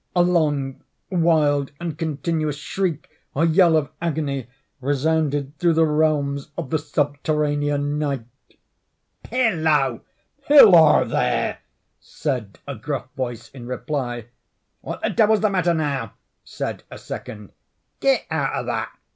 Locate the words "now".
15.75-16.13